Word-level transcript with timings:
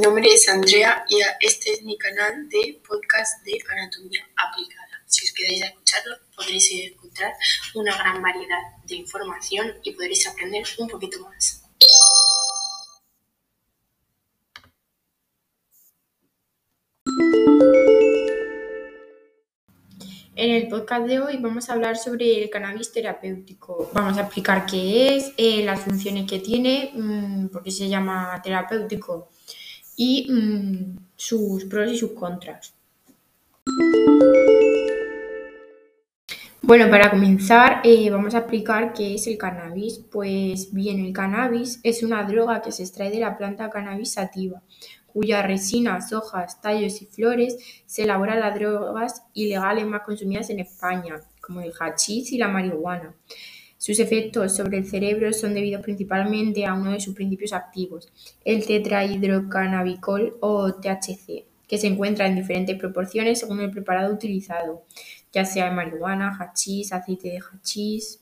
nombre 0.00 0.28
es 0.32 0.48
Andrea 0.48 1.04
y 1.08 1.20
este 1.40 1.72
es 1.72 1.82
mi 1.82 1.98
canal 1.98 2.48
de 2.48 2.80
podcast 2.86 3.44
de 3.44 3.58
anatomía 3.70 4.26
aplicada. 4.36 5.02
Si 5.06 5.26
os 5.26 5.32
queréis 5.32 5.62
escucharlo, 5.62 6.16
podréis 6.34 6.70
escuchar 6.72 7.32
una 7.74 7.94
gran 7.96 8.22
variedad 8.22 8.62
de 8.86 8.96
información 8.96 9.74
y 9.82 9.92
podréis 9.92 10.26
aprender 10.28 10.64
un 10.78 10.88
poquito 10.88 11.20
más. 11.20 11.62
En 20.36 20.50
el 20.50 20.68
podcast 20.68 21.06
de 21.06 21.20
hoy 21.20 21.36
vamos 21.36 21.68
a 21.68 21.74
hablar 21.74 21.96
sobre 21.96 22.42
el 22.42 22.50
cannabis 22.50 22.92
terapéutico. 22.92 23.90
Vamos 23.92 24.16
a 24.18 24.22
explicar 24.22 24.66
qué 24.66 25.16
es, 25.16 25.32
eh, 25.36 25.62
las 25.64 25.80
funciones 25.80 26.28
que 26.28 26.40
tiene, 26.40 26.92
mmm, 26.94 27.48
por 27.48 27.62
qué 27.62 27.70
se 27.70 27.88
llama 27.88 28.40
terapéutico 28.42 29.30
y 29.96 30.26
mmm, 30.30 30.96
sus 31.16 31.64
pros 31.64 31.92
y 31.92 31.98
sus 31.98 32.12
contras. 32.12 32.74
Bueno, 36.62 36.88
para 36.88 37.10
comenzar 37.10 37.82
eh, 37.84 38.08
vamos 38.10 38.34
a 38.34 38.38
explicar 38.38 38.94
qué 38.94 39.14
es 39.14 39.26
el 39.26 39.36
cannabis. 39.36 39.98
Pues 40.10 40.72
bien, 40.72 41.04
el 41.04 41.12
cannabis 41.12 41.78
es 41.82 42.02
una 42.02 42.22
droga 42.24 42.62
que 42.62 42.72
se 42.72 42.84
extrae 42.84 43.10
de 43.10 43.20
la 43.20 43.36
planta 43.36 43.68
cannabis 43.68 44.12
sativa 44.12 44.62
cuyas 45.14 45.46
resinas, 45.46 46.12
hojas, 46.12 46.60
tallos 46.60 47.00
y 47.00 47.06
flores 47.06 47.56
se 47.86 48.02
elaboran 48.02 48.40
las 48.40 48.54
drogas 48.56 49.22
ilegales 49.32 49.86
más 49.86 50.02
consumidas 50.02 50.50
en 50.50 50.58
España, 50.58 51.20
como 51.40 51.60
el 51.60 51.72
hachís 51.78 52.32
y 52.32 52.38
la 52.38 52.48
marihuana. 52.48 53.14
Sus 53.78 53.98
efectos 53.98 54.56
sobre 54.56 54.78
el 54.78 54.86
cerebro 54.86 55.32
son 55.32 55.54
debidos 55.54 55.82
principalmente 55.82 56.64
a 56.64 56.74
uno 56.74 56.92
de 56.92 57.00
sus 57.00 57.14
principios 57.14 57.52
activos, 57.52 58.12
el 58.44 58.66
tetrahidrocannabicol 58.66 60.36
o 60.40 60.72
THC, 60.72 61.44
que 61.66 61.78
se 61.78 61.88
encuentra 61.88 62.26
en 62.26 62.36
diferentes 62.36 62.78
proporciones 62.78 63.40
según 63.40 63.60
el 63.60 63.70
preparado 63.70 64.14
utilizado, 64.14 64.84
ya 65.32 65.44
sea 65.44 65.70
marihuana, 65.70 66.36
hachís, 66.38 66.92
aceite 66.92 67.30
de 67.30 67.40
hachís. 67.40 68.20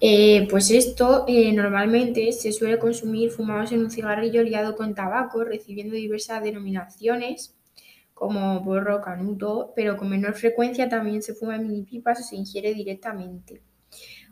Eh, 0.00 0.46
pues 0.50 0.70
esto 0.70 1.24
eh, 1.26 1.52
normalmente 1.52 2.30
se 2.32 2.52
suele 2.52 2.78
consumir 2.78 3.30
fumados 3.30 3.72
en 3.72 3.80
un 3.80 3.90
cigarrillo 3.90 4.42
liado 4.42 4.76
con 4.76 4.94
tabaco, 4.94 5.42
recibiendo 5.42 5.94
diversas 5.94 6.42
denominaciones 6.42 7.56
como 8.16 8.64
porro, 8.64 9.02
canuto, 9.02 9.74
pero 9.76 9.98
con 9.98 10.08
menor 10.08 10.32
frecuencia 10.32 10.88
también 10.88 11.22
se 11.22 11.34
fuma 11.34 11.56
en 11.56 11.64
mini 11.64 11.82
pipas 11.82 12.18
o 12.20 12.22
se 12.22 12.34
ingiere 12.34 12.72
directamente. 12.72 13.60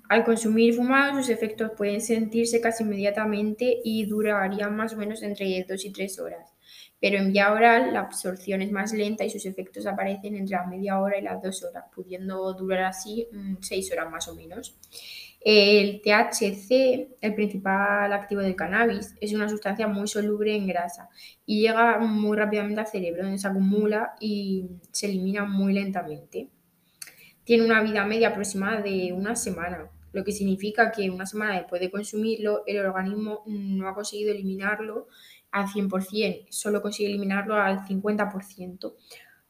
Al 0.08 0.24
consumir 0.24 0.74
fumados, 0.74 1.18
sus 1.18 1.28
efectos 1.28 1.72
pueden 1.76 2.00
sentirse 2.00 2.62
casi 2.62 2.82
inmediatamente 2.82 3.80
y 3.84 4.06
durarían 4.06 4.74
más 4.74 4.94
o 4.94 4.96
menos 4.96 5.22
entre 5.22 5.66
2 5.68 5.84
y 5.84 5.92
3 5.92 6.18
horas. 6.18 6.53
Pero 7.00 7.18
en 7.18 7.32
vía 7.32 7.52
oral 7.52 7.92
la 7.92 8.00
absorción 8.00 8.62
es 8.62 8.72
más 8.72 8.92
lenta 8.92 9.24
y 9.24 9.30
sus 9.30 9.46
efectos 9.46 9.86
aparecen 9.86 10.36
entre 10.36 10.56
la 10.56 10.66
media 10.66 11.00
hora 11.00 11.18
y 11.18 11.22
las 11.22 11.42
2 11.42 11.64
horas, 11.64 11.84
pudiendo 11.94 12.52
durar 12.54 12.84
así 12.84 13.28
6 13.60 13.88
mm, 13.88 13.92
horas 13.92 14.10
más 14.10 14.28
o 14.28 14.34
menos. 14.34 14.76
El 15.44 16.00
THC, 16.00 17.18
el 17.20 17.34
principal 17.34 18.10
activo 18.14 18.40
del 18.40 18.56
cannabis, 18.56 19.14
es 19.20 19.34
una 19.34 19.46
sustancia 19.46 19.86
muy 19.86 20.08
soluble 20.08 20.56
en 20.56 20.66
grasa 20.66 21.10
y 21.44 21.60
llega 21.60 21.98
muy 21.98 22.34
rápidamente 22.34 22.80
al 22.80 22.86
cerebro, 22.86 23.24
donde 23.24 23.38
se 23.38 23.48
acumula 23.48 24.14
y 24.18 24.70
se 24.90 25.06
elimina 25.06 25.44
muy 25.44 25.74
lentamente. 25.74 26.48
Tiene 27.44 27.66
una 27.66 27.82
vida 27.82 28.06
media 28.06 28.28
aproximada 28.28 28.80
de 28.80 29.12
una 29.12 29.36
semana, 29.36 29.90
lo 30.14 30.24
que 30.24 30.32
significa 30.32 30.90
que 30.90 31.10
una 31.10 31.26
semana 31.26 31.56
después 31.56 31.80
de 31.80 31.90
consumirlo, 31.90 32.62
el 32.66 32.78
organismo 32.78 33.42
no 33.46 33.88
ha 33.88 33.94
conseguido 33.94 34.32
eliminarlo 34.32 35.08
al 35.54 35.68
100%, 35.68 36.46
solo 36.50 36.82
consigue 36.82 37.08
eliminarlo 37.08 37.54
al 37.54 37.86
50%. 37.86 38.92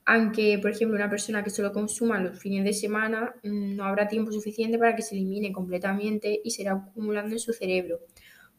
Aunque, 0.04 0.58
por 0.60 0.70
ejemplo, 0.70 0.96
una 0.96 1.08
persona 1.08 1.42
que 1.42 1.48
solo 1.48 1.72
consuma 1.72 2.20
los 2.20 2.38
fines 2.38 2.62
de 2.62 2.74
semana 2.74 3.34
mm, 3.42 3.74
no 3.74 3.84
habrá 3.84 4.06
tiempo 4.06 4.30
suficiente 4.30 4.78
para 4.78 4.94
que 4.94 5.00
se 5.00 5.14
elimine 5.14 5.50
completamente 5.50 6.42
y 6.44 6.50
será 6.50 6.72
acumulando 6.72 7.34
en 7.34 7.38
su 7.38 7.54
cerebro, 7.54 8.00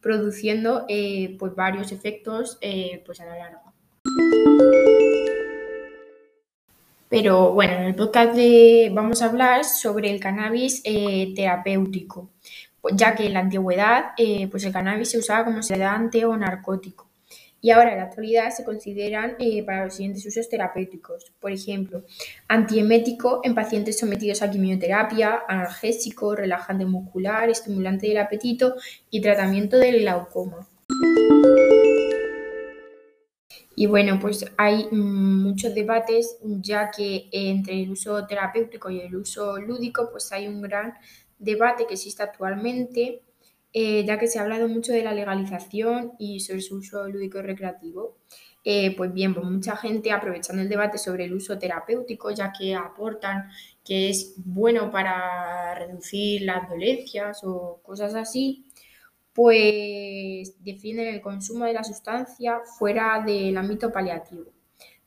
produciendo 0.02 0.86
eh, 0.90 1.36
pues 1.38 1.54
varios 1.54 1.92
efectos 1.92 2.58
eh, 2.62 3.04
pues 3.06 3.22
a 3.22 3.26
la 3.26 3.38
larga. 3.38 3.62
Pero 7.08 7.54
bueno, 7.54 7.74
en 7.74 7.84
el 7.84 7.96
podcast 7.96 8.36
de, 8.36 8.92
vamos 8.92 9.22
a 9.22 9.28
hablar 9.28 9.66
sobre 9.66 10.10
el 10.10 10.20
cannabis 10.20 10.82
eh, 10.84 11.32
terapéutico, 11.36 12.32
ya 12.92 13.14
que 13.14 13.28
en 13.28 13.34
la 13.34 13.42
antigüedad 13.42 14.14
pues 14.50 14.64
el 14.64 14.74
cannabis 14.74 15.12
se 15.12 15.20
usaba 15.20 15.46
como 15.46 15.62
sedante 15.62 16.26
o 16.26 16.36
narcótico 16.36 17.06
y 17.66 17.72
ahora 17.72 17.94
en 17.94 17.98
la 17.98 18.04
actualidad 18.04 18.52
se 18.52 18.64
consideran 18.64 19.38
eh, 19.40 19.64
para 19.64 19.86
los 19.86 19.96
siguientes 19.96 20.24
usos 20.24 20.48
terapéuticos. 20.48 21.34
Por 21.40 21.52
ejemplo, 21.52 22.04
antiemético 22.48 23.42
en 23.44 23.56
pacientes 23.56 23.98
sometidos 23.98 24.44
a 24.44 24.52
quimioterapia, 24.52 25.42
analgésico, 25.48 26.36
relajante 26.36 26.86
muscular, 26.86 27.50
estimulante 27.50 28.06
del 28.06 28.20
apetito 28.20 28.76
y 29.10 29.20
tratamiento 29.20 29.80
del 29.80 30.02
glaucoma. 30.02 30.68
Y 33.76 33.88
bueno, 33.88 34.20
pues 34.22 34.46
hay 34.58 34.86
muchos 34.92 35.74
debates, 35.74 36.38
ya 36.44 36.92
que 36.92 37.30
entre 37.32 37.82
el 37.82 37.90
uso 37.90 38.28
terapéutico 38.28 38.92
y 38.92 39.02
el 39.02 39.16
uso 39.16 39.58
lúdico, 39.58 40.10
pues 40.12 40.32
hay 40.32 40.48
un 40.48 40.62
gran 40.62 40.94
debate 41.40 41.88
que 41.88 41.96
existe 41.96 42.22
actualmente 42.22 43.24
eh, 43.78 44.06
ya 44.06 44.18
que 44.18 44.28
se 44.28 44.40
ha 44.40 44.44
hablado 44.44 44.70
mucho 44.70 44.94
de 44.94 45.04
la 45.04 45.14
legalización 45.14 46.14
y 46.18 46.40
sobre 46.40 46.62
su 46.62 46.78
uso 46.78 47.10
lúdico 47.10 47.40
y 47.40 47.42
recreativo. 47.42 48.16
Eh, 48.64 48.96
pues 48.96 49.14
bien, 49.14 49.34
pues 49.34 49.46
mucha 49.46 49.76
gente 49.76 50.12
aprovechando 50.14 50.62
el 50.62 50.70
debate 50.70 50.98
sobre 50.98 51.26
el 51.26 51.34
uso 51.34 51.60
terapéutico, 51.60 52.32
ya 52.32 52.54
que 52.58 52.74
aportan 52.74 53.50
que 53.84 54.10
es 54.10 54.36
bueno 54.38 54.90
para 54.92 55.76
reducir 55.76 56.44
las 56.44 56.70
dolencias 56.70 57.42
o 57.44 57.82
cosas 57.84 58.16
así, 58.16 58.66
pues 59.34 60.56
defienden 60.64 61.08
el 61.14 61.22
consumo 61.22 61.66
de 61.66 61.74
la 61.74 61.84
sustancia 61.84 62.62
fuera 62.80 63.22
del 63.26 63.58
ámbito 63.58 63.92
paliativo. 63.92 64.55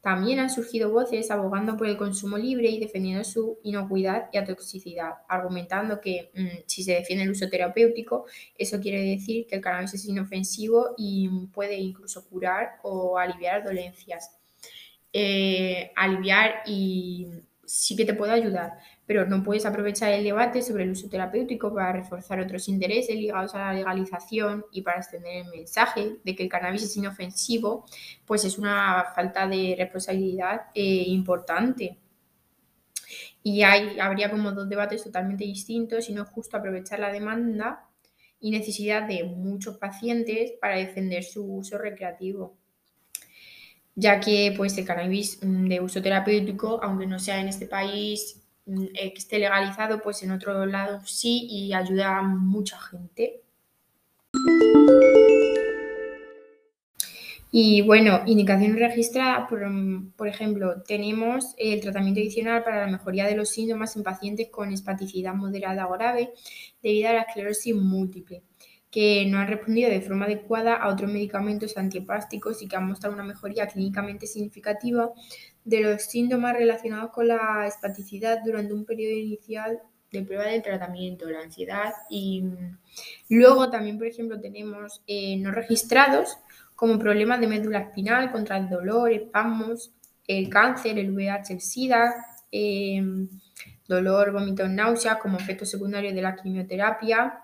También 0.01 0.39
han 0.39 0.49
surgido 0.49 0.91
voces 0.91 1.31
abogando 1.31 1.77
por 1.77 1.87
el 1.89 1.97
consumo 1.97 2.39
libre 2.39 2.69
y 2.69 2.79
defendiendo 2.79 3.25
su 3.25 3.59
inocuidad 3.65 4.29
y 4.33 4.39
atoxicidad, 4.39 5.15
argumentando 5.29 6.01
que 6.01 6.31
mm, 6.35 6.63
si 6.67 6.85
se 6.85 6.93
defiende 6.95 7.25
el 7.25 7.31
uso 7.31 7.49
terapéutico, 7.49 8.27
eso 8.57 8.81
quiere 8.81 9.03
decir 9.03 9.47
que 9.47 9.57
el 9.57 9.61
cannabis 9.61 9.95
es 9.95 10.05
inofensivo 10.05 10.95
y 10.97 11.29
puede 11.53 11.77
incluso 11.77 12.29
curar 12.29 12.79
o 12.83 13.19
aliviar 13.19 13.65
dolencias. 13.65 14.39
Eh, 15.13 15.91
aliviar 15.97 16.63
y 16.67 17.27
sí 17.69 17.95
que 17.95 18.07
te 18.07 18.15
puede 18.15 18.33
ayudar, 18.33 18.79
pero 19.07 19.27
no 19.27 19.43
puedes 19.43 19.67
aprovechar 19.67 20.13
el 20.13 20.25
debate 20.25 20.63
sobre 20.63 20.85
el 20.85 20.93
uso 20.93 21.09
terapéutico 21.09 21.73
para 21.73 21.93
reforzar 21.93 22.41
otros 22.41 22.67
intereses 22.69 23.15
ligados 23.15 23.55
a 23.55 23.59
la 23.59 23.73
legalización 23.75 24.65
y 24.73 24.81
para 24.83 24.99
extender 24.99 25.45
el 25.45 25.51
mensaje 25.51 26.17
de 26.25 26.35
que 26.35 26.45
el 26.45 26.49
cannabis 26.49 26.85
es 26.85 26.97
inofensivo, 26.97 27.85
pues 28.27 28.45
es 28.45 28.59
una 28.59 29.05
falta 29.15 29.47
de 29.47 29.75
responsabilidad 29.79 30.63
eh, 30.75 31.05
importante. 31.09 31.99
Y 33.43 33.63
hay, 33.63 34.01
habría 34.01 34.31
como 34.31 34.53
dos 34.53 34.69
debates 34.69 35.05
totalmente 35.05 35.45
distintos 35.45 36.09
y 36.09 36.15
no 36.15 36.23
es 36.23 36.29
justo 36.31 36.57
aprovechar 36.57 37.01
la 37.01 37.13
demanda 37.13 37.87
y 38.41 38.51
necesidad 38.51 39.07
de 39.07 39.25
muchos 39.25 39.77
pacientes 39.77 40.53
para 40.61 40.77
defender 40.77 41.23
su 41.23 41.45
uso 41.45 41.77
recreativo 41.77 42.57
ya 43.99 44.21
que 44.21 44.55
pues 44.57 44.79
el 44.79 44.85
cannabis 44.85 45.41
mm, 45.43 45.69
de 45.69 45.81
uso 45.81 46.01
terapéutico, 46.01 46.79
aunque 46.83 47.07
no 47.07 47.19
sea 47.19 47.41
en 47.41 47.49
este 47.49 47.67
país 47.67 48.41
mm, 48.67 48.85
eh, 48.95 49.13
que 49.13 49.19
esté 49.19 49.39
legalizado, 49.41 50.01
pues 50.01 50.23
en 50.23 50.31
otro 50.31 50.67
lado 50.67 51.01
sí 51.05 51.49
y 51.51 51.73
ayuda 51.73 52.19
a 52.19 52.23
mucha 52.23 52.79
gente. 52.79 53.43
Y 57.51 57.81
bueno, 57.83 58.21
indicaciones 58.27 58.79
registradas, 58.79 59.49
por, 59.49 59.69
mm, 59.69 60.13
por, 60.13 60.29
ejemplo, 60.29 60.83
tenemos 60.87 61.55
el 61.59 61.81
tratamiento 61.81 62.21
adicional 62.21 62.63
para 62.63 62.87
la 62.87 62.93
mejoría 62.93 63.27
de 63.27 63.35
los 63.35 63.49
síntomas 63.49 63.97
en 63.97 64.05
pacientes 64.05 64.49
con 64.49 64.73
espaticidad 64.73 65.35
moderada 65.35 65.89
o 65.89 65.93
grave 65.93 66.31
debido 66.83 67.09
a 67.09 67.15
la 67.15 67.23
esclerosis 67.23 67.75
múltiple 67.75 68.43
que 68.91 69.27
no 69.27 69.39
han 69.39 69.49
respondido 69.49 69.91
de 69.91 70.01
forma 70.01 70.25
adecuada 70.25 70.75
a 70.75 70.89
otros 70.89 71.13
medicamentos 71.13 71.77
antiepásticos 71.77 72.63
y 72.63 72.69
que 72.69 72.77
han 72.77 72.89
mostrado 72.89 73.15
una 73.15 73.25
mejoría 73.25 73.67
clínicamente 73.67 74.27
significativa 74.27 75.11
de 75.65 75.81
los 75.81 76.03
síntomas 76.03 76.55
relacionados 76.55 77.11
con 77.11 77.29
la 77.29 77.67
espaticidad 77.67 78.39
durante 78.45 78.73
un 78.73 78.87
periodo 78.87 79.15
inicial 79.15 79.81
de 80.11 80.23
prueba 80.23 80.45
del 80.45 80.63
tratamiento, 80.63 81.29
la 81.29 81.41
ansiedad 81.41 81.93
y 82.09 82.43
mm, 82.43 82.79
luego 83.29 83.71
también, 83.71 83.99
por 83.99 84.07
ejemplo, 84.07 84.41
tenemos 84.41 85.03
eh, 85.07 85.37
no 85.37 85.51
registrados 85.51 86.39
como 86.75 86.99
problemas 86.99 87.41
de 87.41 87.49
médula 87.49 87.81
espinal 87.81 88.33
contra 88.33 88.57
el 88.57 88.71
dolor, 88.71 89.13
espasmos, 89.13 89.93
el 90.27 90.49
cáncer, 90.49 90.99
el 90.99 91.11
VIH, 91.11 91.55
el 91.55 91.61
SIDA, 91.61 92.15
em, 92.53 93.29
dolor, 93.87 94.33
vómito, 94.33 94.67
náuseas 94.69 95.17
como 95.19 95.39
efecto 95.39 95.67
secundario 95.67 96.15
de 96.15 96.23
la 96.23 96.37
quimioterapia, 96.37 97.43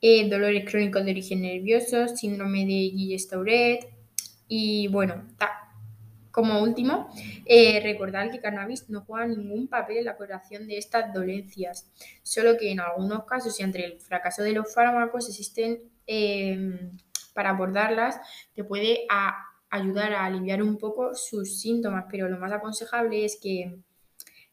eh, 0.00 0.28
dolores 0.28 0.68
crónicos 0.68 1.04
de 1.04 1.10
origen 1.10 1.42
nervioso, 1.42 2.08
síndrome 2.08 2.60
de 2.60 2.90
Guillain-Stauret 2.92 3.88
y 4.48 4.88
bueno, 4.88 5.24
como 6.36 6.62
último, 6.62 7.08
eh, 7.46 7.80
recordar 7.82 8.30
que 8.30 8.40
cannabis 8.40 8.90
no 8.90 9.00
juega 9.00 9.26
ningún 9.26 9.68
papel 9.68 9.96
en 9.96 10.04
la 10.04 10.16
curación 10.16 10.68
de 10.68 10.76
estas 10.76 11.14
dolencias, 11.14 11.90
solo 12.22 12.58
que 12.58 12.70
en 12.70 12.80
algunos 12.80 13.24
casos 13.24 13.58
y 13.58 13.62
entre 13.62 13.86
el 13.86 14.00
fracaso 14.00 14.42
de 14.42 14.52
los 14.52 14.72
fármacos 14.74 15.30
existen 15.30 15.78
em, 16.06 16.94
para 17.32 17.50
abordarlas, 17.50 18.20
te 18.54 18.64
puede 18.64 19.06
ayudar 19.70 20.12
a 20.12 20.26
aliviar 20.26 20.62
un 20.62 20.76
poco 20.76 21.14
sus 21.14 21.58
síntomas, 21.58 22.04
pero 22.10 22.28
lo 22.28 22.38
más 22.38 22.52
aconsejable 22.52 23.24
es 23.24 23.38
que 23.42 23.78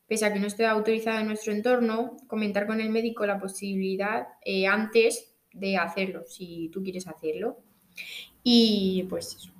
pese 0.07 0.25
a 0.25 0.31
que 0.31 0.39
no 0.39 0.47
esté 0.47 0.65
autorizado 0.65 1.19
en 1.19 1.27
nuestro 1.27 1.51
entorno, 1.51 2.15
comentar 2.27 2.65
con 2.65 2.79
el 2.79 2.91
médico 2.91 3.25
la 3.25 3.41
posibilidad 3.41 4.27
eh, 4.45 4.67
antes 4.67 5.32
de 5.53 5.77
hacerlo, 5.77 6.23
si 6.27 6.69
tú 6.69 6.83
quieres 6.83 7.07
hacerlo. 7.07 7.57
Y 8.43 9.05
pues 9.09 9.35
eso. 9.35 9.51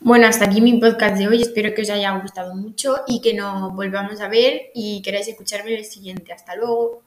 Bueno, 0.00 0.26
hasta 0.26 0.46
aquí 0.46 0.60
mi 0.62 0.78
podcast 0.78 1.18
de 1.18 1.28
hoy. 1.28 1.42
Espero 1.42 1.74
que 1.74 1.82
os 1.82 1.90
haya 1.90 2.18
gustado 2.18 2.54
mucho 2.54 3.02
y 3.06 3.20
que 3.20 3.34
nos 3.34 3.74
volvamos 3.74 4.20
a 4.20 4.28
ver 4.28 4.70
y 4.74 5.02
queráis 5.02 5.28
escucharme 5.28 5.72
en 5.72 5.78
el 5.80 5.84
siguiente. 5.84 6.32
Hasta 6.32 6.56
luego. 6.56 7.02